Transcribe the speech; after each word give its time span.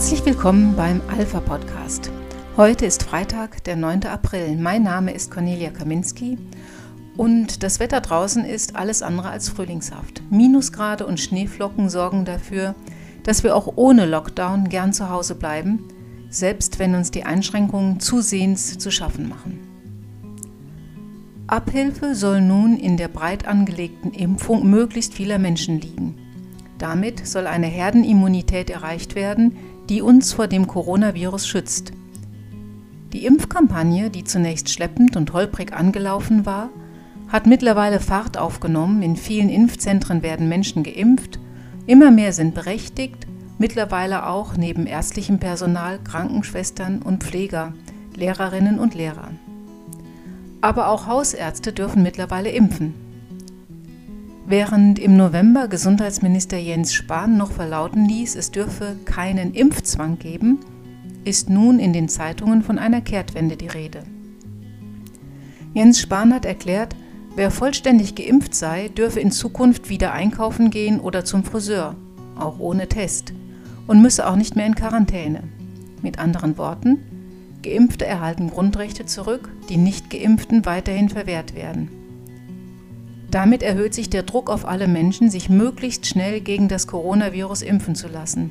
Herzlich 0.00 0.24
willkommen 0.24 0.76
beim 0.76 1.02
Alpha 1.14 1.40
Podcast. 1.40 2.10
Heute 2.56 2.86
ist 2.86 3.02
Freitag, 3.02 3.62
der 3.64 3.76
9. 3.76 4.04
April. 4.04 4.56
Mein 4.56 4.82
Name 4.82 5.12
ist 5.12 5.30
Cornelia 5.30 5.68
Kaminski 5.68 6.38
und 7.18 7.62
das 7.62 7.80
Wetter 7.80 8.00
draußen 8.00 8.46
ist 8.46 8.76
alles 8.76 9.02
andere 9.02 9.28
als 9.28 9.50
frühlingshaft. 9.50 10.22
Minusgrade 10.30 11.04
und 11.06 11.20
Schneeflocken 11.20 11.90
sorgen 11.90 12.24
dafür, 12.24 12.74
dass 13.24 13.44
wir 13.44 13.54
auch 13.54 13.74
ohne 13.76 14.06
Lockdown 14.06 14.70
gern 14.70 14.94
zu 14.94 15.10
Hause 15.10 15.34
bleiben, 15.34 15.84
selbst 16.30 16.78
wenn 16.78 16.94
uns 16.94 17.10
die 17.10 17.24
Einschränkungen 17.24 18.00
zusehends 18.00 18.78
zu 18.78 18.90
schaffen 18.90 19.28
machen. 19.28 19.58
Abhilfe 21.46 22.14
soll 22.14 22.40
nun 22.40 22.78
in 22.78 22.96
der 22.96 23.08
breit 23.08 23.46
angelegten 23.46 24.12
Impfung 24.12 24.66
möglichst 24.70 25.12
vieler 25.12 25.38
Menschen 25.38 25.78
liegen. 25.78 26.14
Damit 26.78 27.26
soll 27.26 27.46
eine 27.46 27.66
Herdenimmunität 27.66 28.70
erreicht 28.70 29.14
werden, 29.14 29.58
die 29.90 30.02
uns 30.02 30.32
vor 30.32 30.46
dem 30.46 30.68
Coronavirus 30.68 31.48
schützt. 31.48 31.92
Die 33.12 33.26
Impfkampagne, 33.26 34.08
die 34.08 34.22
zunächst 34.22 34.70
schleppend 34.70 35.16
und 35.16 35.32
holprig 35.32 35.72
angelaufen 35.72 36.46
war, 36.46 36.70
hat 37.26 37.46
mittlerweile 37.46 37.98
Fahrt 37.98 38.38
aufgenommen. 38.38 39.02
In 39.02 39.16
vielen 39.16 39.48
Impfzentren 39.48 40.22
werden 40.22 40.48
Menschen 40.48 40.84
geimpft, 40.84 41.40
immer 41.86 42.12
mehr 42.12 42.32
sind 42.32 42.54
berechtigt, 42.54 43.26
mittlerweile 43.58 44.26
auch 44.26 44.56
neben 44.56 44.86
ärztlichem 44.86 45.40
Personal 45.40 45.98
Krankenschwestern 45.98 47.02
und 47.02 47.24
Pfleger, 47.24 47.74
Lehrerinnen 48.14 48.78
und 48.78 48.94
Lehrer. 48.94 49.30
Aber 50.60 50.88
auch 50.88 51.08
Hausärzte 51.08 51.72
dürfen 51.72 52.04
mittlerweile 52.04 52.50
impfen. 52.50 52.94
Während 54.50 54.98
im 54.98 55.16
November 55.16 55.68
Gesundheitsminister 55.68 56.58
Jens 56.58 56.92
Spahn 56.92 57.36
noch 57.36 57.52
verlauten 57.52 58.04
ließ, 58.06 58.34
es 58.34 58.50
dürfe 58.50 58.96
keinen 59.04 59.54
Impfzwang 59.54 60.18
geben, 60.18 60.58
ist 61.24 61.48
nun 61.48 61.78
in 61.78 61.92
den 61.92 62.08
Zeitungen 62.08 62.64
von 62.64 62.76
einer 62.76 63.00
Kehrtwende 63.00 63.56
die 63.56 63.68
Rede. 63.68 64.02
Jens 65.72 66.00
Spahn 66.00 66.34
hat 66.34 66.46
erklärt, 66.46 66.96
wer 67.36 67.52
vollständig 67.52 68.16
geimpft 68.16 68.56
sei, 68.56 68.88
dürfe 68.88 69.20
in 69.20 69.30
Zukunft 69.30 69.88
wieder 69.88 70.12
einkaufen 70.12 70.70
gehen 70.70 70.98
oder 70.98 71.24
zum 71.24 71.44
Friseur, 71.44 71.94
auch 72.36 72.58
ohne 72.58 72.88
Test, 72.88 73.32
und 73.86 74.02
müsse 74.02 74.28
auch 74.28 74.34
nicht 74.34 74.56
mehr 74.56 74.66
in 74.66 74.74
Quarantäne. 74.74 75.44
Mit 76.02 76.18
anderen 76.18 76.58
Worten, 76.58 76.98
Geimpfte 77.62 78.04
erhalten 78.04 78.50
Grundrechte 78.50 79.06
zurück, 79.06 79.48
die 79.68 79.76
nicht 79.76 80.10
geimpften 80.10 80.66
weiterhin 80.66 81.08
verwehrt 81.08 81.54
werden. 81.54 81.99
Damit 83.30 83.62
erhöht 83.62 83.94
sich 83.94 84.10
der 84.10 84.24
Druck 84.24 84.50
auf 84.50 84.66
alle 84.66 84.88
Menschen, 84.88 85.30
sich 85.30 85.48
möglichst 85.48 86.06
schnell 86.06 86.40
gegen 86.40 86.66
das 86.66 86.88
Coronavirus 86.88 87.62
impfen 87.62 87.94
zu 87.94 88.08
lassen. 88.08 88.50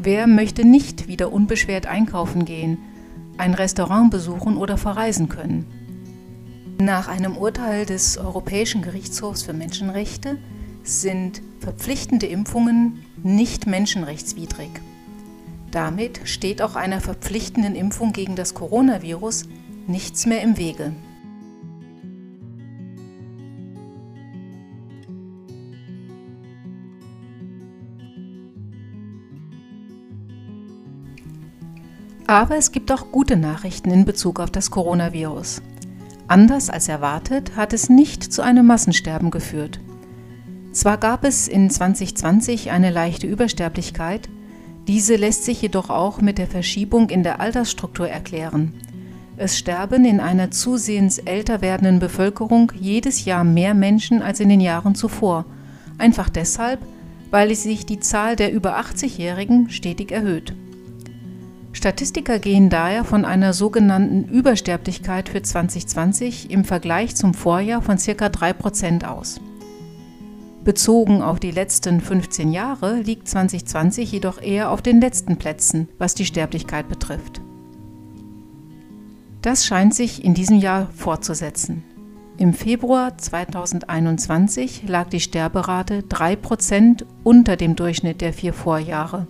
Wer 0.00 0.28
möchte 0.28 0.64
nicht 0.64 1.08
wieder 1.08 1.32
unbeschwert 1.32 1.86
einkaufen 1.86 2.44
gehen, 2.44 2.78
ein 3.36 3.54
Restaurant 3.54 4.12
besuchen 4.12 4.56
oder 4.56 4.76
verreisen 4.76 5.28
können? 5.28 5.66
Nach 6.80 7.08
einem 7.08 7.36
Urteil 7.36 7.84
des 7.84 8.16
Europäischen 8.16 8.82
Gerichtshofs 8.82 9.42
für 9.42 9.52
Menschenrechte 9.52 10.38
sind 10.84 11.42
verpflichtende 11.58 12.26
Impfungen 12.26 13.04
nicht 13.24 13.66
menschenrechtswidrig. 13.66 14.70
Damit 15.72 16.20
steht 16.24 16.62
auch 16.62 16.76
einer 16.76 17.00
verpflichtenden 17.00 17.74
Impfung 17.74 18.12
gegen 18.12 18.36
das 18.36 18.54
Coronavirus 18.54 19.46
nichts 19.88 20.26
mehr 20.26 20.42
im 20.42 20.56
Wege. 20.56 20.92
Aber 32.28 32.58
es 32.58 32.72
gibt 32.72 32.92
auch 32.92 33.10
gute 33.10 33.38
Nachrichten 33.38 33.90
in 33.90 34.04
Bezug 34.04 34.38
auf 34.38 34.50
das 34.50 34.70
Coronavirus. 34.70 35.62
Anders 36.26 36.68
als 36.68 36.86
erwartet 36.86 37.56
hat 37.56 37.72
es 37.72 37.88
nicht 37.88 38.22
zu 38.22 38.42
einem 38.42 38.66
Massensterben 38.66 39.30
geführt. 39.30 39.80
Zwar 40.72 40.98
gab 40.98 41.24
es 41.24 41.48
in 41.48 41.70
2020 41.70 42.70
eine 42.70 42.90
leichte 42.90 43.26
Übersterblichkeit, 43.26 44.28
diese 44.86 45.16
lässt 45.16 45.44
sich 45.44 45.62
jedoch 45.62 45.88
auch 45.88 46.20
mit 46.20 46.36
der 46.36 46.46
Verschiebung 46.46 47.08
in 47.08 47.22
der 47.22 47.40
Altersstruktur 47.40 48.10
erklären. 48.10 48.74
Es 49.38 49.56
sterben 49.56 50.04
in 50.04 50.20
einer 50.20 50.50
zusehends 50.50 51.16
älter 51.16 51.62
werdenden 51.62 51.98
Bevölkerung 51.98 52.72
jedes 52.78 53.24
Jahr 53.24 53.42
mehr 53.42 53.72
Menschen 53.72 54.20
als 54.20 54.40
in 54.40 54.50
den 54.50 54.60
Jahren 54.60 54.94
zuvor, 54.94 55.46
einfach 55.96 56.28
deshalb, 56.28 56.80
weil 57.30 57.54
sich 57.54 57.86
die 57.86 58.00
Zahl 58.00 58.36
der 58.36 58.52
über 58.52 58.78
80-Jährigen 58.78 59.70
stetig 59.70 60.12
erhöht. 60.12 60.54
Statistiker 61.72 62.38
gehen 62.38 62.70
daher 62.70 63.04
von 63.04 63.24
einer 63.24 63.52
sogenannten 63.52 64.24
Übersterblichkeit 64.24 65.28
für 65.28 65.42
2020 65.42 66.50
im 66.50 66.64
Vergleich 66.64 67.14
zum 67.14 67.34
Vorjahr 67.34 67.82
von 67.82 67.98
ca. 67.98 68.26
3% 68.26 69.04
aus. 69.04 69.40
Bezogen 70.64 71.22
auf 71.22 71.40
die 71.40 71.50
letzten 71.50 72.00
15 72.00 72.52
Jahre 72.52 73.00
liegt 73.00 73.28
2020 73.28 74.10
jedoch 74.10 74.40
eher 74.40 74.70
auf 74.70 74.82
den 74.82 75.00
letzten 75.00 75.36
Plätzen, 75.36 75.88
was 75.98 76.14
die 76.14 76.26
Sterblichkeit 76.26 76.88
betrifft. 76.88 77.40
Das 79.42 79.64
scheint 79.64 79.94
sich 79.94 80.24
in 80.24 80.34
diesem 80.34 80.58
Jahr 80.58 80.88
fortzusetzen. 80.94 81.84
Im 82.38 82.52
Februar 82.54 83.16
2021 83.16 84.84
lag 84.86 85.08
die 85.08 85.20
Sterberate 85.20 86.02
3% 86.02 87.04
unter 87.24 87.56
dem 87.56 87.74
Durchschnitt 87.74 88.20
der 88.20 88.32
vier 88.32 88.52
Vorjahre. 88.52 89.26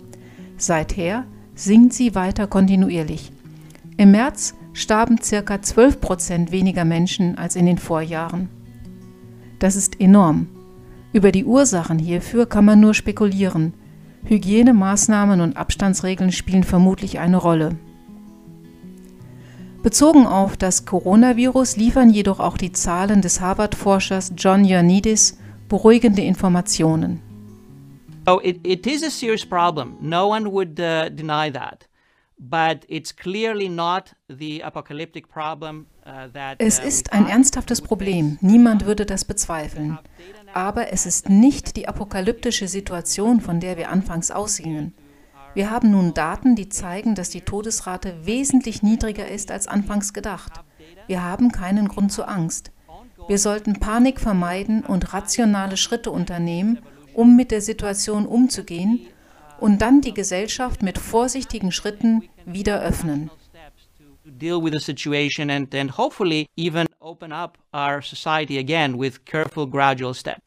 Seither 0.57 1.25
sinkt 1.59 1.93
sie 1.93 2.15
weiter 2.15 2.47
kontinuierlich. 2.47 3.31
Im 3.97 4.11
März 4.11 4.55
starben 4.71 5.17
ca. 5.17 5.61
12 5.61 5.99
Prozent 5.99 6.51
weniger 6.51 6.85
Menschen 6.85 7.37
als 7.37 7.55
in 7.57 7.65
den 7.65 7.77
Vorjahren. 7.77 8.49
Das 9.59 9.75
ist 9.75 9.99
enorm. 9.99 10.47
Über 11.11 11.31
die 11.33 11.43
Ursachen 11.43 11.99
hierfür 11.99 12.45
kann 12.45 12.63
man 12.63 12.79
nur 12.79 12.93
spekulieren. 12.93 13.73
Hygienemaßnahmen 14.23 15.41
und 15.41 15.57
Abstandsregeln 15.57 16.31
spielen 16.31 16.63
vermutlich 16.63 17.19
eine 17.19 17.37
Rolle. 17.37 17.75
Bezogen 19.83 20.25
auf 20.27 20.55
das 20.55 20.85
Coronavirus 20.85 21.77
liefern 21.77 22.09
jedoch 22.09 22.39
auch 22.39 22.57
die 22.57 22.71
Zahlen 22.71 23.21
des 23.21 23.41
Harvard-Forschers 23.41 24.33
John 24.37 24.63
Ioannidis 24.63 25.37
beruhigende 25.67 26.21
Informationen. 26.21 27.21
So 28.29 28.39
it, 28.43 28.59
it 28.63 28.85
is 28.85 29.01
a 29.01 29.09
serious 29.09 29.43
problem. 29.43 29.97
No 30.01 30.27
one 30.27 30.51
would 30.51 30.79
uh, 30.79 31.09
deny 31.09 31.49
that. 31.49 31.87
But 32.37 32.85
it's 32.87 33.11
clearly 33.11 33.67
not 33.67 34.13
the 34.29 34.61
apocalyptic 34.61 35.27
problem 35.27 35.87
uh, 36.05 36.27
that, 36.33 36.57
es 36.59 36.79
uh, 36.79 36.83
ist 36.83 37.11
ein 37.11 37.27
ernsthaftes 37.27 37.81
Problem. 37.81 38.37
Niemand 38.41 38.85
würde 38.85 39.05
das 39.05 39.25
bezweifeln. 39.25 39.97
Aber 40.53 40.93
es 40.93 41.07
ist 41.07 41.27
nicht 41.27 41.75
die 41.75 41.87
apokalyptische 41.87 42.67
Situation, 42.67 43.41
von 43.41 43.59
der 43.59 43.77
wir 43.77 43.89
anfangs 43.89 44.29
ausgingen. 44.29 44.93
Wir 45.55 45.71
haben 45.71 45.89
nun 45.89 46.13
Daten, 46.13 46.55
die 46.55 46.69
zeigen, 46.69 47.15
dass 47.15 47.31
die 47.31 47.41
Todesrate 47.41 48.25
wesentlich 48.25 48.83
niedriger 48.83 49.27
ist 49.27 49.49
als 49.49 49.67
anfangs 49.67 50.13
gedacht. 50.13 50.53
Wir 51.07 51.23
haben 51.23 51.51
keinen 51.51 51.87
Grund 51.87 52.11
zur 52.11 52.29
Angst. 52.29 52.71
Wir 53.27 53.39
sollten 53.39 53.79
Panik 53.79 54.19
vermeiden 54.19 54.85
und 54.85 55.13
rationale 55.13 55.77
Schritte 55.77 56.11
unternehmen, 56.11 56.79
um 57.13 57.35
mit 57.35 57.51
der 57.51 57.61
Situation 57.61 58.25
umzugehen 58.25 59.07
und 59.59 59.81
dann 59.81 60.01
die 60.01 60.13
Gesellschaft 60.13 60.81
mit 60.83 60.97
vorsichtigen 60.97 61.71
Schritten 61.71 62.23
wieder 62.45 62.81
öffnen. 62.81 63.29
deal 64.37 64.61
with 64.61 64.73
the 64.73 64.79
situation 64.79 65.49
and, 65.49 65.73
and 65.73 65.91
hopefully 65.91 66.47
even 66.55 66.87
open 67.01 67.31
up 67.31 67.57
our 67.73 68.01
society 68.01 68.57
again 68.57 68.97
with 68.97 69.25
careful, 69.25 69.65
gradual 69.65 70.13
steps. 70.13 70.41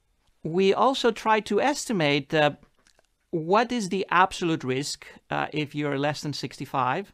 We 0.45 0.73
also 0.73 1.11
try 1.11 1.41
to 1.41 1.61
estimate 1.61 2.35
uh, 2.35 2.53
what 3.31 3.73
is 3.73 3.89
the 3.89 4.07
absolute 4.11 4.65
risk 4.65 5.07
uh, 5.31 5.47
if 5.53 5.75
you're 5.75 5.99
less 5.99 6.21
than 6.21 6.33
65. 6.33 7.13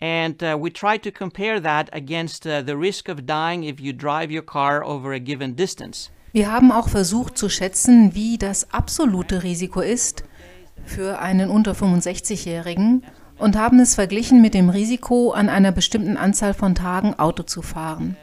And 0.00 0.42
uh, 0.42 0.58
we 0.60 0.70
try 0.70 0.98
to 0.98 1.10
compare 1.10 1.58
that 1.60 1.88
against 1.92 2.46
uh, 2.46 2.60
the 2.62 2.76
risk 2.76 3.08
of 3.08 3.24
dying 3.24 3.64
if 3.64 3.80
you 3.80 3.92
drive 3.92 4.30
your 4.30 4.42
car 4.42 4.84
over 4.84 5.12
a 5.12 5.20
given 5.20 5.54
distance. 5.54 6.10
Wir 6.36 6.52
haben 6.52 6.70
auch 6.70 6.90
versucht 6.90 7.38
zu 7.38 7.48
schätzen, 7.48 8.14
wie 8.14 8.36
das 8.36 8.70
absolute 8.70 9.42
Risiko 9.42 9.80
ist 9.80 10.24
für 10.84 11.18
einen 11.18 11.48
unter 11.48 11.72
65-Jährigen 11.72 13.04
und 13.38 13.56
haben 13.56 13.80
es 13.80 13.94
verglichen 13.94 14.42
mit 14.42 14.52
dem 14.52 14.68
Risiko, 14.68 15.30
an 15.30 15.48
einer 15.48 15.72
bestimmten 15.72 16.18
Anzahl 16.18 16.52
von 16.52 16.74
Tagen 16.74 17.18
Auto 17.18 17.42
zu 17.42 17.62
fahren. 17.62 18.18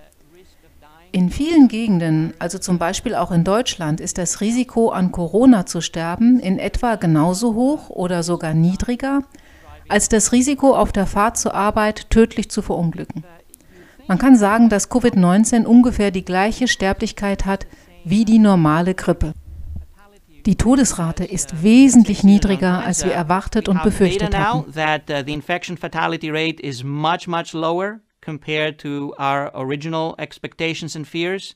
In 1.12 1.32
vielen 1.32 1.68
Gegenden, 1.70 2.36
also 2.38 2.60
zum 2.60 2.78
Beispiel 2.78 3.16
auch 3.16 3.32
in 3.32 3.44
Deutschland, 3.44 4.00
ist 4.00 4.20
das 4.20 4.42
Risiko, 4.42 4.92
an 4.92 5.12
Corona 5.12 5.66
zu 5.66 5.82
sterben, 5.82 6.40
in 6.40 6.60
etwa 6.60 6.98
genauso 6.98 7.56
hoch 7.56 7.90
oder 7.90 8.22
sogar 8.22 8.54
niedriger 8.54 9.24
als 9.90 10.08
das 10.08 10.32
Risiko, 10.32 10.76
auf 10.76 10.92
der 10.92 11.08
Fahrt 11.08 11.40
zur 11.40 11.56
Arbeit 11.56 12.12
tödlich 12.12 12.52
zu 12.52 12.62
verunglücken. 12.62 13.24
Man 14.08 14.20
kann 14.20 14.38
sagen, 14.38 14.70
dass 14.70 14.92
Covid-19 14.92 15.66
ungefähr 15.66 16.12
die 16.12 16.26
gleiche 16.26 16.68
Sterblichkeit 16.68 17.48
hat 17.48 17.66
wie 18.06 18.26
die 18.26 18.40
normale 18.40 18.96
Grippe. 18.96 19.34
Die 20.46 20.56
Todesrate 20.56 21.24
ist 21.24 21.64
wesentlich 21.64 22.24
niedriger, 22.26 22.84
als 22.84 23.06
wir 23.06 23.14
erwartet 23.14 23.70
und 23.70 23.82
befürchtet 23.82 24.38
hatten. 24.38 24.66
fears. 31.06 31.56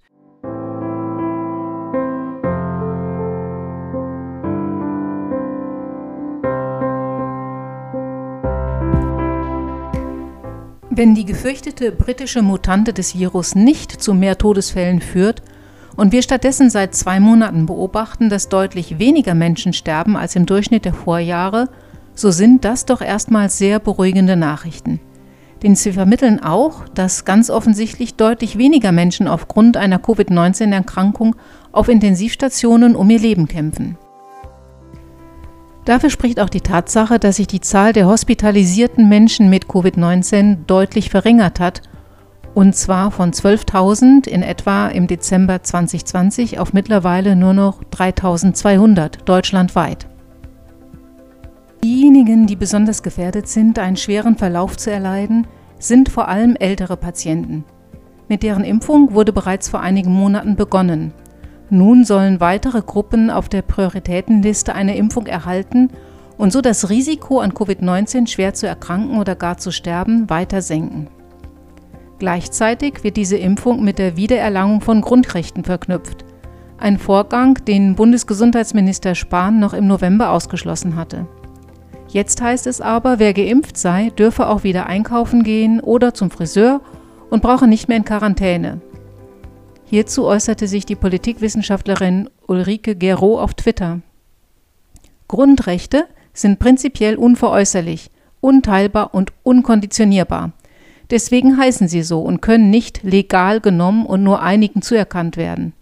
Wenn 10.90 11.14
die 11.14 11.26
gefürchtete 11.26 11.92
britische 11.92 12.42
Mutante 12.42 12.92
des 12.92 13.16
Virus 13.16 13.54
nicht 13.54 13.92
zu 14.02 14.14
mehr 14.14 14.38
Todesfällen 14.38 15.02
führt 15.02 15.44
und 15.98 16.12
wir 16.12 16.22
stattdessen 16.22 16.70
seit 16.70 16.96
zwei 16.96 17.20
Monaten 17.20 17.66
beobachten, 17.66 18.30
dass 18.30 18.50
deutlich 18.50 19.00
weniger 19.00 19.34
Menschen 19.34 19.74
sterben 19.74 20.16
als 20.16 20.36
im 20.36 20.46
Durchschnitt 20.46 20.86
der 20.86 20.94
Vorjahre, 20.94 21.70
so 22.14 22.32
sind 22.32 22.64
das 22.64 22.86
doch 22.86 23.02
erstmal 23.02 23.50
sehr 23.50 23.80
beruhigende 23.80 24.38
Nachrichten. 24.38 25.00
Denn 25.64 25.76
sie 25.76 25.92
vermitteln 25.92 26.42
auch, 26.42 26.88
dass 26.90 27.26
ganz 27.26 27.50
offensichtlich 27.50 28.14
deutlich 28.14 28.60
weniger 28.60 28.92
Menschen 28.92 29.28
aufgrund 29.28 29.76
einer 29.76 29.98
Covid-19-Erkrankung 29.98 31.36
auf 31.72 31.90
Intensivstationen 31.90 32.96
um 32.96 33.10
ihr 33.10 33.20
Leben 33.20 33.48
kämpfen. 33.48 33.98
Dafür 35.86 36.12
spricht 36.12 36.40
auch 36.40 36.50
die 36.50 36.62
Tatsache, 36.62 37.18
dass 37.18 37.38
sich 37.38 37.48
die 37.48 37.62
Zahl 37.62 37.94
der 37.94 38.08
hospitalisierten 38.08 39.10
Menschen 39.10 39.50
mit 39.50 39.66
Covid-19 39.66 40.66
deutlich 40.68 41.10
verringert 41.10 41.60
hat, 41.60 41.82
und 42.58 42.76
zwar 42.76 43.12
von 43.12 43.34
12.000 43.34 44.28
in 44.28 44.42
etwa 44.42 44.88
im 44.88 45.06
Dezember 45.06 45.62
2020 45.62 46.58
auf 46.58 46.74
mittlerweile 46.74 47.36
nur 47.36 47.54
noch 47.54 47.84
3.200 47.84 49.26
deutschlandweit. 49.26 50.08
Diejenigen, 51.84 52.48
die 52.48 52.56
besonders 52.56 53.04
gefährdet 53.04 53.48
sind, 53.48 53.78
einen 53.78 53.96
schweren 53.96 54.38
Verlauf 54.38 54.76
zu 54.76 54.90
erleiden, 54.90 55.46
sind 55.78 56.10
vor 56.10 56.30
allem 56.30 56.56
ältere 56.56 56.98
Patienten. 56.98 57.64
Mit 58.28 58.42
deren 58.42 58.64
Impfung 58.64 59.14
wurde 59.14 59.34
bereits 59.34 59.70
vor 59.70 59.82
einigen 59.82 60.12
Monaten 60.12 60.56
begonnen, 60.56 61.14
nun 61.70 62.06
sollen 62.06 62.40
weitere 62.40 62.82
Gruppen 62.82 63.30
auf 63.30 63.50
der 63.50 63.62
Prioritätenliste 63.62 64.74
eine 64.74 64.98
Impfung 64.98 65.28
erhalten 65.28 65.92
und 66.40 66.52
so 66.52 66.62
das 66.62 66.90
Risiko 66.90 67.40
an 67.40 67.52
Covid-19 67.52 68.26
schwer 68.26 68.56
zu 68.56 68.66
erkranken 68.66 69.20
oder 69.20 69.36
gar 69.36 69.60
zu 69.60 69.70
sterben 69.70 70.28
weiter 70.32 70.64
senken. 70.64 71.08
Gleichzeitig 72.20 73.04
wird 73.04 73.18
diese 73.18 73.38
Impfung 73.38 73.84
mit 73.84 74.00
der 74.00 74.18
Wiedererlangung 74.18 74.82
von 74.82 75.02
Grundrechten 75.02 75.64
verknüpft. 75.64 76.26
Ein 76.80 76.98
Vorgang, 76.98 77.56
den 77.66 77.96
Bundesgesundheitsminister 77.96 79.16
Spahn 79.16 79.60
noch 79.60 79.74
im 79.74 79.88
November 79.88 80.32
ausgeschlossen 80.32 80.96
hatte. 80.96 81.28
Jetzt 82.10 82.42
heißt 82.42 82.68
es 82.68 82.82
aber, 82.82 83.20
wer 83.20 83.34
geimpft 83.34 83.78
sei, 83.78 84.12
dürfe 84.12 84.48
auch 84.48 84.64
wieder 84.64 84.86
einkaufen 84.88 85.44
gehen 85.44 85.80
oder 85.80 86.14
zum 86.14 86.32
Friseur 86.32 86.82
und 87.30 87.42
brauche 87.42 87.68
nicht 87.68 87.88
mehr 87.88 87.98
in 87.98 88.06
Quarantäne. 88.06 88.82
Hierzu 89.86 90.26
äußerte 90.26 90.68
sich 90.68 90.86
die 90.86 90.96
Politikwissenschaftlerin 90.96 92.30
Ulrike 92.48 92.96
Gero 92.96 93.40
auf 93.40 93.54
Twitter. 93.54 94.02
Grundrechte 95.28 96.06
sind 96.34 96.60
prinzipiell 96.60 97.16
unveräußerlich, 97.16 98.10
unteilbar 98.40 99.14
und 99.14 99.34
unkonditionierbar. 99.44 100.54
Deswegen 101.10 101.58
heißen 101.58 101.88
sie 101.88 102.04
so 102.04 102.22
und 102.22 102.42
können 102.42 102.70
nicht 102.70 103.04
legal 103.04 103.62
genommen 103.62 104.06
und 104.06 104.24
nur 104.24 104.42
einigen 104.42 104.82
zuerkannt 104.82 105.38
werden. 105.38 105.74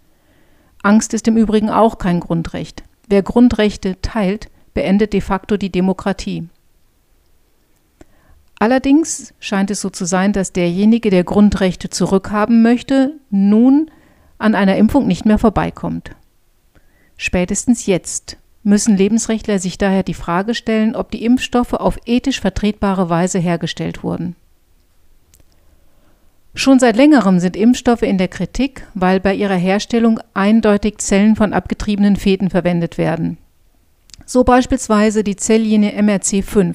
Angst 0.82 1.14
ist 1.14 1.26
im 1.26 1.36
Übrigen 1.36 1.68
auch 1.68 1.98
kein 1.98 2.20
Grundrecht. 2.20 2.84
Wer 3.08 3.22
Grundrechte 3.22 4.00
teilt, 4.02 4.48
beendet 4.72 5.12
de 5.12 5.20
facto 5.20 5.56
die 5.56 5.70
Demokratie. 5.70 6.48
Allerdings 8.58 9.34
scheint 9.38 9.70
es 9.70 9.80
so 9.80 9.90
zu 9.90 10.04
sein, 10.06 10.32
dass 10.32 10.52
derjenige, 10.52 11.10
der 11.10 11.24
Grundrechte 11.24 11.90
zurückhaben 11.90 12.62
möchte, 12.62 13.14
nun 13.30 13.90
an 14.38 14.54
einer 14.54 14.76
Impfung 14.76 15.06
nicht 15.06 15.26
mehr 15.26 15.38
vorbeikommt. 15.38 16.12
Spätestens 17.16 17.86
jetzt 17.86 18.36
müssen 18.62 18.96
Lebensrechtler 18.96 19.58
sich 19.58 19.78
daher 19.78 20.02
die 20.02 20.14
Frage 20.14 20.54
stellen, 20.54 20.94
ob 20.94 21.10
die 21.10 21.24
Impfstoffe 21.24 21.74
auf 21.74 21.98
ethisch 22.06 22.40
vertretbare 22.40 23.08
Weise 23.08 23.38
hergestellt 23.38 24.02
wurden. 24.02 24.36
Schon 26.58 26.78
seit 26.78 26.96
längerem 26.96 27.38
sind 27.38 27.54
Impfstoffe 27.54 28.00
in 28.00 28.16
der 28.16 28.28
Kritik, 28.28 28.86
weil 28.94 29.20
bei 29.20 29.34
ihrer 29.34 29.56
Herstellung 29.56 30.20
eindeutig 30.32 30.96
Zellen 30.98 31.36
von 31.36 31.52
abgetriebenen 31.52 32.16
Feten 32.16 32.48
verwendet 32.48 32.96
werden. 32.96 33.36
So 34.24 34.42
beispielsweise 34.42 35.22
die 35.22 35.36
Zelllinie 35.36 35.92
MRC5. 36.00 36.74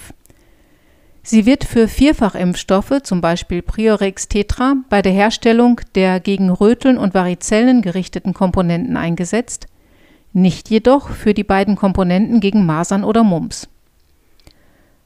Sie 1.24 1.48
wird 1.48 1.64
für 1.64 1.88
Vierfachimpfstoffe, 1.88 3.02
zum 3.02 3.22
Beispiel 3.22 3.64
Priorex 3.64 4.28
Tetra, 4.28 4.76
bei 4.88 5.02
der 5.02 5.14
Herstellung 5.14 5.82
der 5.96 6.20
gegen 6.20 6.52
Röteln 6.52 7.00
und 7.00 7.16
Varizellen 7.16 7.82
gerichteten 7.82 8.36
Komponenten 8.36 8.98
eingesetzt, 8.98 9.66
nicht 10.32 10.70
jedoch 10.70 11.10
für 11.10 11.34
die 11.34 11.44
beiden 11.44 11.76
Komponenten 11.76 12.40
gegen 12.40 12.68
Masern 12.68 13.04
oder 13.04 13.24
Mumps. 13.24 13.68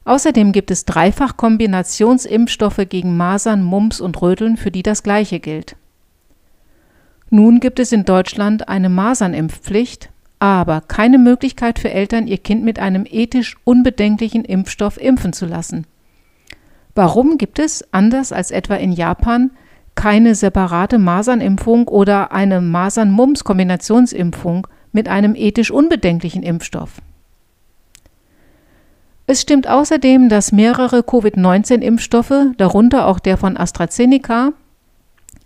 Außerdem 0.06 0.52
gibt 0.52 0.70
es 0.70 0.84
Dreifach-Kombinationsimpfstoffe 0.84 2.86
gegen 2.88 3.16
Masern, 3.16 3.64
Mumps 3.64 4.00
und 4.00 4.22
Röteln, 4.22 4.56
für 4.56 4.70
die 4.70 4.84
das 4.84 5.02
gleiche 5.02 5.40
gilt. 5.40 5.74
Nun 7.28 7.58
gibt 7.58 7.80
es 7.80 7.90
in 7.90 8.04
Deutschland 8.04 8.68
eine 8.68 8.88
Masernimpfpflicht, 8.88 10.10
aber 10.38 10.80
keine 10.80 11.18
Möglichkeit 11.18 11.80
für 11.80 11.90
Eltern, 11.90 12.28
ihr 12.28 12.38
Kind 12.38 12.62
mit 12.62 12.78
einem 12.78 13.04
ethisch 13.04 13.56
unbedenklichen 13.64 14.44
Impfstoff 14.44 14.96
impfen 14.96 15.32
zu 15.32 15.44
lassen. 15.44 15.88
Warum 16.94 17.36
gibt 17.36 17.58
es, 17.58 17.92
anders 17.92 18.30
als 18.30 18.52
etwa 18.52 18.76
in 18.76 18.92
Japan, 18.92 19.50
keine 19.96 20.36
separate 20.36 20.98
Masernimpfung 20.98 21.88
oder 21.88 22.30
eine 22.30 22.60
Masern-Mumps-Kombinationsimpfung 22.60 24.68
mit 24.92 25.08
einem 25.08 25.34
ethisch 25.34 25.72
unbedenklichen 25.72 26.44
Impfstoff? 26.44 27.02
Es 29.28 29.40
stimmt 29.40 29.66
außerdem, 29.68 30.28
dass 30.28 30.52
mehrere 30.52 31.02
Covid-19-Impfstoffe, 31.02 32.52
darunter 32.58 33.06
auch 33.06 33.18
der 33.18 33.36
von 33.36 33.56
AstraZeneca, 33.56 34.52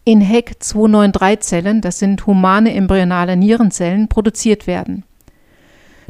in 0.05 0.23
HEC293-Zellen, 0.23 1.81
das 1.81 1.99
sind 1.99 2.27
humane 2.27 2.75
embryonale 2.75 3.37
Nierenzellen, 3.37 4.09
produziert 4.09 4.67
werden. 4.67 5.05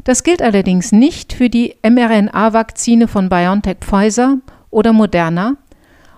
Das 0.03 0.23
gilt 0.23 0.41
allerdings 0.41 0.91
nicht 0.91 1.33
für 1.33 1.49
die 1.49 1.75
mRNA-Vakzine 1.83 3.07
von 3.07 3.29
BioNTech 3.29 3.77
Pfizer 3.81 4.39
oder 4.69 4.91
Moderna, 4.91 5.55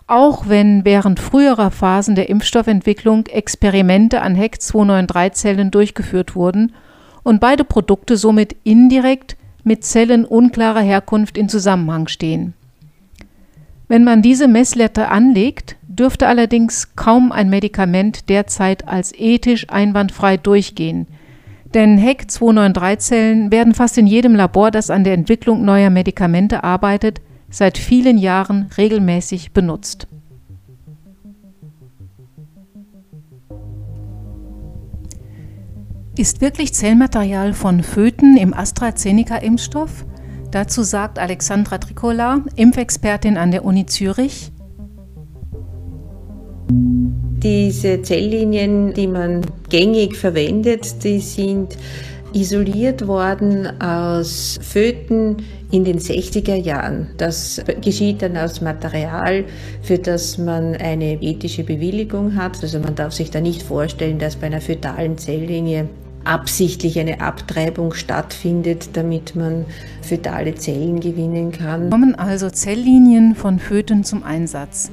auch 0.08 0.48
wenn 0.48 0.86
während 0.86 1.20
früherer 1.20 1.70
Phasen 1.70 2.16
der 2.16 2.30
Impfstoffentwicklung 2.30 3.28
Experimente 3.28 4.22
an 4.22 4.36
HEC293-Zellen 4.36 5.70
durchgeführt 5.70 6.36
wurden 6.36 6.74
und 7.24 7.40
beide 7.40 7.64
Produkte 7.64 8.18
somit 8.18 8.56
indirekt 8.64 9.38
mit 9.64 9.84
Zellen 9.84 10.26
unklarer 10.26 10.82
Herkunft 10.82 11.38
in 11.38 11.50
Zusammenhang 11.50 12.08
stehen. 12.08 12.54
Wenn 13.88 14.04
man 14.04 14.22
diese 14.22 14.48
Messlatte 14.48 15.10
anlegt, 15.10 15.76
dürfte 15.88 16.28
allerdings 16.28 16.96
kaum 16.96 17.32
ein 17.32 17.50
Medikament 17.50 18.30
derzeit 18.30 18.88
als 18.88 19.14
ethisch 19.14 19.70
einwandfrei 19.70 20.38
durchgehen, 20.38 21.08
denn 21.74 22.00
HEC293-Zellen 22.00 23.52
werden 23.52 23.74
fast 23.74 23.98
in 23.98 24.08
jedem 24.08 24.36
Labor, 24.36 24.72
das 24.72 24.90
an 24.90 25.04
der 25.04 25.14
Entwicklung 25.14 25.66
neuer 25.66 25.90
Medikamente 25.90 26.64
arbeitet, 26.64 27.20
seit 27.50 27.78
vielen 27.78 28.18
Jahren 28.18 28.70
regelmäßig 28.78 29.52
benutzt. 29.54 30.08
Ist 36.16 36.42
wirklich 36.42 36.76
Zellmaterial 36.76 37.54
von 37.54 37.82
Föten 37.82 38.38
im 38.38 38.54
AstraZeneca-Impfstoff? 38.54 40.06
Dazu 40.52 40.84
sagt 40.84 41.18
Alexandra 41.18 41.80
Tricola, 41.80 42.44
Impfexpertin 42.56 43.36
an 43.36 43.50
der 43.50 43.66
Uni 43.66 43.88
Zürich. 43.88 44.52
Diese 46.70 48.04
Zelllinien, 48.04 48.94
die 48.94 49.08
man 49.08 49.42
gängig 49.70 50.16
verwendet, 50.16 51.04
die 51.04 51.20
sind 51.20 51.80
isoliert 52.32 53.08
worden 53.08 53.82
aus 53.82 54.60
Föten 54.62 55.38
in 55.72 55.84
den 55.84 55.98
60er 55.98 56.56
Jahren. 56.56 57.08
Das 57.18 57.60
geschieht 57.82 58.22
dann 58.22 58.38
aus 58.38 58.62
Material, 58.62 59.46
für 59.82 59.98
das 59.98 60.38
man 60.38 60.76
eine 60.76 61.20
ethische 61.24 61.64
Bewilligung 61.64 62.36
hat. 62.36 62.62
Also 62.62 62.78
man 62.78 62.94
darf 62.94 63.14
sich 63.14 63.32
da 63.32 63.42
nicht 63.42 63.64
vorstellen, 63.64 64.20
dass 64.20 64.36
bei 64.36 64.46
einer 64.46 64.62
fötalen 64.62 65.18
Zelllinie 65.18 65.90
absichtlich 66.24 67.00
eine 67.00 67.22
Abtreibung 67.22 67.94
stattfindet, 67.94 68.90
damit 68.94 69.36
man 69.36 69.66
fötale 70.02 70.56
Zellen 70.56 71.00
gewinnen 71.00 71.52
kann. 71.52 71.90
Kommen 71.90 72.16
also 72.16 72.50
Zelllinien 72.50 73.36
von 73.36 73.60
Föten 73.60 74.04
zum 74.04 74.24
Einsatz. 74.24 74.92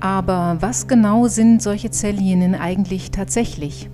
Aber 0.00 0.58
was 0.60 0.86
genau 0.86 1.28
sind 1.28 1.62
solche 1.62 1.90
Zelllinien 1.90 2.54
eigentlich 2.54 3.10
tatsächlich? 3.10 3.88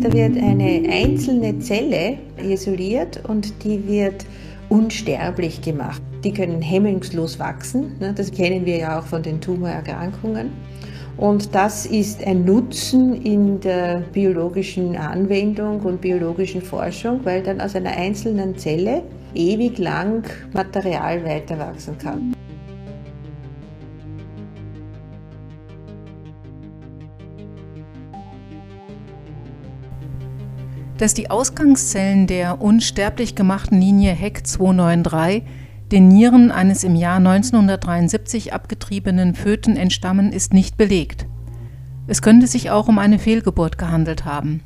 Da 0.00 0.12
wird 0.12 0.36
eine 0.36 0.88
einzelne 0.90 1.58
Zelle 1.58 2.18
isoliert 2.42 3.22
und 3.28 3.62
die 3.62 3.86
wird 3.86 4.24
unsterblich 4.68 5.60
gemacht. 5.60 6.00
Die 6.24 6.32
können 6.32 6.62
hemmungslos 6.62 7.38
wachsen, 7.38 7.98
ne? 8.00 8.14
das 8.14 8.32
kennen 8.32 8.64
wir 8.64 8.78
ja 8.78 8.98
auch 8.98 9.04
von 9.04 9.22
den 9.22 9.40
Tumorerkrankungen. 9.40 10.50
Und 11.16 11.54
das 11.54 11.86
ist 11.86 12.26
ein 12.26 12.44
Nutzen 12.44 13.14
in 13.22 13.60
der 13.60 14.02
biologischen 14.12 14.96
Anwendung 14.96 15.80
und 15.80 16.00
biologischen 16.00 16.62
Forschung, 16.62 17.20
weil 17.24 17.42
dann 17.42 17.60
aus 17.60 17.76
einer 17.76 17.90
einzelnen 17.90 18.56
Zelle 18.56 19.02
ewig 19.34 19.78
lang 19.78 20.24
Material 20.52 21.24
weiter 21.24 21.58
wachsen 21.58 21.98
kann. 21.98 22.34
Dass 30.98 31.14
die 31.14 31.30
Ausgangszellen 31.30 32.26
der 32.26 32.60
unsterblich 32.62 33.34
gemachten 33.34 33.80
Linie 33.80 34.12
HEC 34.12 34.46
293 34.46 35.42
den 35.92 36.08
Nieren 36.08 36.50
eines 36.50 36.84
im 36.84 36.96
Jahr 36.96 37.18
1973 37.18 38.52
abgetriebenen 38.52 39.34
Föten 39.34 39.76
entstammen, 39.76 40.32
ist 40.32 40.54
nicht 40.54 40.76
belegt. 40.76 41.26
Es 42.06 42.22
könnte 42.22 42.46
sich 42.46 42.70
auch 42.70 42.88
um 42.88 42.98
eine 42.98 43.18
Fehlgeburt 43.18 43.78
gehandelt 43.78 44.24
haben. 44.24 44.62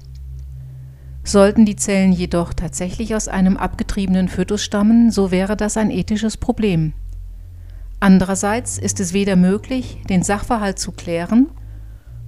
Sollten 1.25 1.65
die 1.65 1.77
Zellen 1.77 2.13
jedoch 2.13 2.55
tatsächlich 2.55 3.15
aus 3.17 3.27
einem 3.27 3.57
abgetriebenen 3.57 4.29
Fötus 4.29 4.63
stammen, 4.63 5.11
so 5.11 5.33
wäre 5.33 5.57
das 5.57 5.77
ein 5.77 5.91
ethisches 5.91 6.37
Problem. 6.37 6.93
Andererseits 7.99 8.79
ist 8.79 9.01
es 9.01 9.13
weder 9.13 9.35
möglich, 9.35 9.99
den 10.09 10.23
Sachverhalt 10.23 10.79
zu 10.79 10.93
klären, 10.93 11.49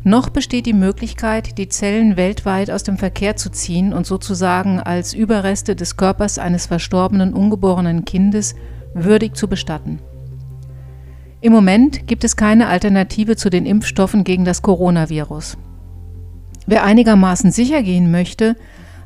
noch 0.04 0.30
besteht 0.30 0.66
die 0.66 0.74
Möglichkeit, 0.74 1.58
die 1.58 1.68
Zellen 1.68 2.16
weltweit 2.16 2.70
aus 2.70 2.82
dem 2.82 2.98
Verkehr 2.98 3.36
zu 3.36 3.50
ziehen 3.50 3.92
und 3.92 4.06
sozusagen 4.06 4.80
als 4.80 5.12
Überreste 5.12 5.74
des 5.76 5.96
Körpers 5.96 6.38
eines 6.38 6.66
verstorbenen 6.66 7.34
ungeborenen 7.34 8.04
Kindes 8.04 8.54
würdig 8.94 9.34
zu 9.34 9.48
bestatten. 9.48 10.00
Im 11.40 11.52
Moment 11.52 12.06
gibt 12.06 12.24
es 12.24 12.36
keine 12.36 12.66
Alternative 12.68 13.36
zu 13.36 13.48
den 13.48 13.64
Impfstoffen 13.64 14.24
gegen 14.24 14.44
das 14.44 14.62
Coronavirus. 14.62 15.56
Wer 16.66 16.84
einigermaßen 16.84 17.52
sicher 17.52 17.82
gehen 17.82 18.10
möchte, 18.10 18.56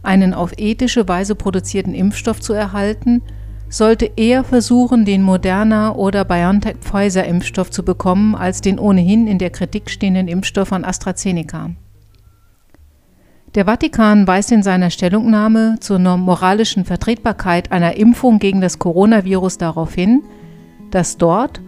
einen 0.02 0.34
auf 0.34 0.52
ethische 0.56 1.06
Weise 1.08 1.34
produzierten 1.34 1.94
Impfstoff 1.94 2.40
zu 2.40 2.54
erhalten, 2.54 3.22
sollte 3.68 4.10
eher 4.16 4.44
versuchen, 4.44 5.04
den 5.04 5.22
Moderna 5.22 5.94
oder 5.94 6.24
BioNTech-Pfizer-Impfstoff 6.24 7.70
zu 7.70 7.84
bekommen, 7.84 8.34
als 8.34 8.60
den 8.60 8.78
ohnehin 8.78 9.26
in 9.26 9.38
der 9.38 9.50
Kritik 9.50 9.90
stehenden 9.90 10.28
Impfstoff 10.28 10.68
von 10.68 10.84
AstraZeneca. 10.84 11.70
Der 13.54 13.66
Vatikan 13.66 14.26
weist 14.26 14.50
in 14.50 14.62
seiner 14.62 14.88
Stellungnahme 14.88 15.76
zur 15.78 15.98
moralischen 15.98 16.86
Vertretbarkeit 16.86 17.70
einer 17.70 17.98
Impfung 17.98 18.38
gegen 18.38 18.62
das 18.62 18.78
Coronavirus 18.78 19.58
darauf 19.58 19.92
hin, 19.92 20.22
dass 20.90 21.18
dort, 21.18 21.60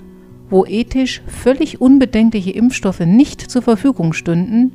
wo 0.48 0.64
ethisch 0.64 1.20
völlig 1.26 1.82
unbedenkliche 1.82 2.52
Impfstoffe 2.52 3.00
nicht 3.00 3.42
zur 3.42 3.60
Verfügung 3.60 4.14
stünden, 4.14 4.72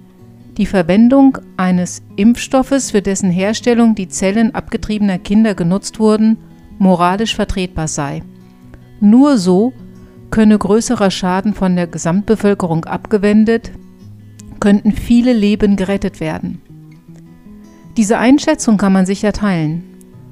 die 0.57 0.67
Verwendung 0.67 1.39
eines 1.57 2.03
Impfstoffes, 2.15 2.91
für 2.91 3.01
dessen 3.01 3.31
Herstellung 3.31 3.95
die 3.95 4.07
Zellen 4.07 4.53
abgetriebener 4.53 5.17
Kinder 5.17 5.55
genutzt 5.55 5.99
wurden, 5.99 6.37
moralisch 6.77 7.33
vertretbar 7.33 7.87
sei. 7.87 8.21
Nur 8.99 9.39
so 9.39 9.73
könne 10.29 10.59
größerer 10.59 11.09
Schaden 11.09 11.55
von 11.55 11.75
der 11.75 11.87
Gesamtbevölkerung 11.87 12.85
abgewendet, 12.85 13.71
könnten 14.59 14.91
viele 14.91 15.33
Leben 15.33 15.75
gerettet 15.75 16.19
werden. 16.19 16.61
Diese 17.97 18.17
Einschätzung 18.17 18.77
kann 18.77 18.93
man 18.93 19.05
sicher 19.05 19.33
teilen. 19.33 19.83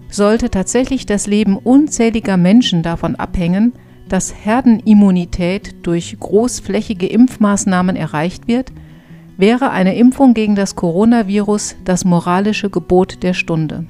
Sollte 0.09 0.49
tatsächlich 0.49 1.05
das 1.05 1.27
Leben 1.27 1.57
unzähliger 1.57 2.37
Menschen 2.37 2.81
davon 2.81 3.15
abhängen, 3.15 3.73
dass 4.07 4.33
Herdenimmunität 4.33 5.75
durch 5.85 6.17
großflächige 6.19 7.07
Impfmaßnahmen 7.07 7.95
erreicht 7.95 8.47
wird, 8.47 8.71
wäre 9.37 9.71
eine 9.71 9.95
Impfung 9.95 10.33
gegen 10.33 10.55
das 10.55 10.75
Coronavirus 10.75 11.75
das 11.83 12.05
moralische 12.05 12.69
Gebot 12.69 13.21
der 13.21 13.33
Stunde. 13.33 13.85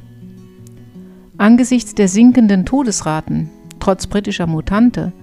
Angesichts 1.37 1.93
der 1.93 2.07
sinkenden 2.07 2.65
Todesraten, 2.65 3.49
trotz 3.79 4.07
britischer 4.07 4.47
Mutante, 4.47 5.13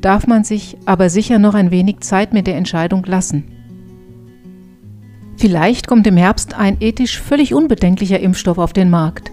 darf 0.00 0.26
man 0.26 0.44
sich 0.44 0.76
aber 0.84 1.08
sicher 1.08 1.38
noch 1.38 1.54
ein 1.54 1.70
wenig 1.70 2.00
Zeit 2.00 2.34
mit 2.34 2.46
der 2.46 2.56
Entscheidung 2.56 3.04
lassen. 3.04 3.44
Vielleicht 5.44 5.88
kommt 5.88 6.06
im 6.06 6.16
Herbst 6.16 6.54
ein 6.54 6.78
ethisch 6.80 7.20
völlig 7.20 7.52
unbedenklicher 7.52 8.18
Impfstoff 8.18 8.56
auf 8.56 8.72
den 8.72 8.88
Markt. 8.88 9.30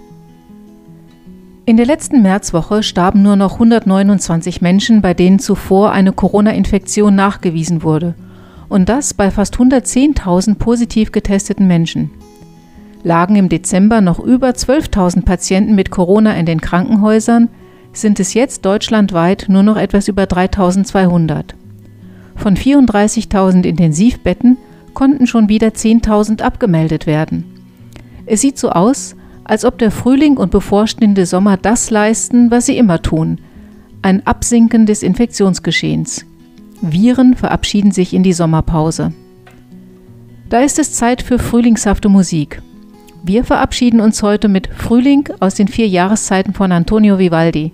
In 1.65 1.77
der 1.77 1.85
letzten 1.85 2.21
Märzwoche 2.21 2.83
starben 2.83 3.21
nur 3.21 3.37
noch 3.37 3.53
129 3.53 4.61
Menschen, 4.61 5.01
bei 5.01 5.13
denen 5.13 5.39
zuvor 5.39 5.93
eine 5.93 6.11
Corona-Infektion 6.11 7.15
nachgewiesen 7.15 7.81
wurde. 7.81 8.15
Und 8.67 8.89
das 8.89 9.13
bei 9.13 9.31
fast 9.31 9.55
110.000 9.55 10.55
positiv 10.55 11.13
getesteten 11.13 11.65
Menschen. 11.65 12.11
Lagen 13.03 13.37
im 13.37 13.47
Dezember 13.47 14.01
noch 14.01 14.19
über 14.19 14.49
12.000 14.49 15.23
Patienten 15.23 15.75
mit 15.75 15.91
Corona 15.91 16.35
in 16.35 16.45
den 16.45 16.59
Krankenhäusern, 16.59 17.47
sind 17.93 18.19
es 18.19 18.33
jetzt 18.33 18.65
deutschlandweit 18.65 19.45
nur 19.47 19.63
noch 19.63 19.77
etwas 19.77 20.09
über 20.09 20.23
3.200. 20.23 21.53
Von 22.35 22.57
34.000 22.57 23.63
Intensivbetten 23.63 24.57
konnten 24.93 25.27
schon 25.27 25.49
wieder 25.49 25.69
10.000 25.69 26.41
abgemeldet 26.41 27.07
werden. 27.07 27.45
Es 28.25 28.41
sieht 28.41 28.57
so 28.57 28.69
aus, 28.69 29.15
als 29.43 29.65
ob 29.65 29.77
der 29.77 29.91
Frühling 29.91 30.37
und 30.37 30.51
bevorstehende 30.51 31.25
Sommer 31.25 31.57
das 31.57 31.89
leisten, 31.89 32.51
was 32.51 32.67
sie 32.67 32.77
immer 32.77 33.01
tun, 33.01 33.39
ein 34.01 34.25
Absinken 34.25 34.85
des 34.85 35.03
Infektionsgeschehens. 35.03 36.25
Viren 36.81 37.35
verabschieden 37.35 37.91
sich 37.91 38.13
in 38.13 38.23
die 38.23 38.33
Sommerpause. 38.33 39.13
Da 40.49 40.59
ist 40.61 40.79
es 40.79 40.93
Zeit 40.93 41.21
für 41.21 41.39
frühlingshafte 41.39 42.09
Musik. 42.09 42.61
Wir 43.23 43.43
verabschieden 43.43 43.99
uns 43.99 44.23
heute 44.23 44.47
mit 44.47 44.67
Frühling 44.67 45.29
aus 45.39 45.55
den 45.55 45.67
vier 45.67 45.87
Jahreszeiten 45.87 46.53
von 46.53 46.71
Antonio 46.71 47.19
Vivaldi, 47.19 47.71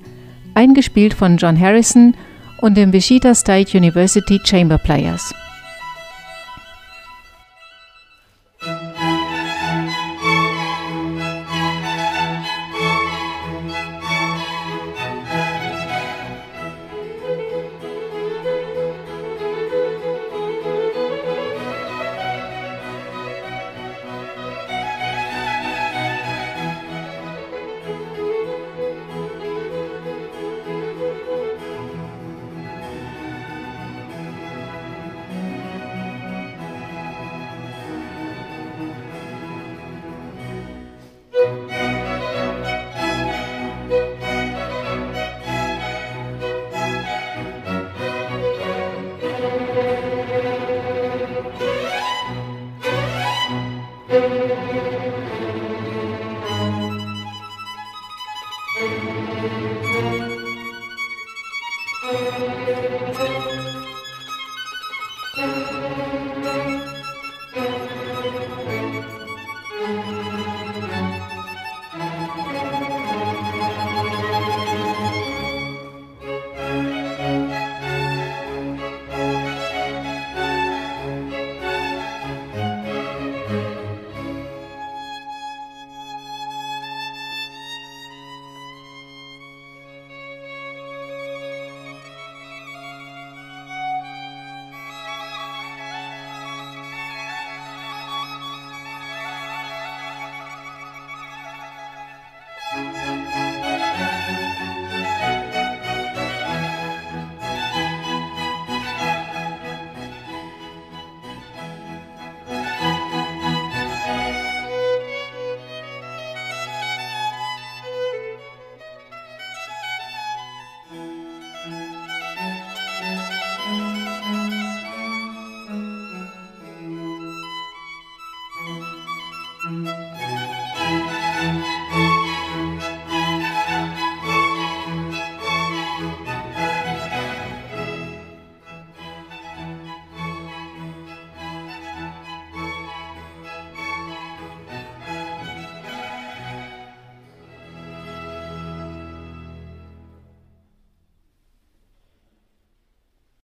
eingespielt 0.54 1.14
von 1.14 1.38
John 1.38 1.60
Harrison 1.60 2.16
und 2.62 2.76
dem 2.76 2.92
Wichita 2.92 3.34
State 3.34 3.78
University 3.78 4.40
Chamber 4.44 4.78
Players. 4.78 5.34